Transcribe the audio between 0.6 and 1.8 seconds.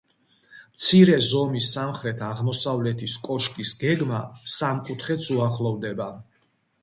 მცირე ზომის